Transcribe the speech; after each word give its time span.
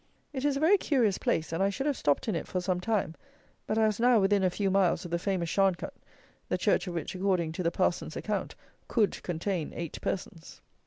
It 0.33 0.43
is 0.45 0.57
a 0.57 0.59
very 0.59 0.79
curious 0.79 1.19
place, 1.19 1.51
and 1.53 1.61
I 1.61 1.69
should 1.69 1.85
have 1.85 1.95
stopped 1.95 2.27
in 2.27 2.33
it 2.33 2.47
for 2.47 2.59
some 2.59 2.79
time, 2.79 3.13
but 3.67 3.77
I 3.77 3.85
was 3.85 3.99
now 3.99 4.19
within 4.19 4.43
a 4.43 4.49
few 4.49 4.71
miles 4.71 5.05
of 5.05 5.11
the 5.11 5.19
famous 5.19 5.47
Sharncut, 5.49 5.93
the 6.49 6.57
church 6.57 6.87
of 6.87 6.95
which, 6.95 7.13
according 7.13 7.51
to 7.51 7.61
the 7.61 7.69
parson's 7.69 8.15
account, 8.17 8.55
could 8.87 9.21
contain 9.21 9.71
eight 9.75 10.01
persons! 10.01 10.59